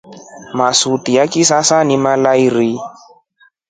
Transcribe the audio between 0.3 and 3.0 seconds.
Masuti ya kisasa ni malairii.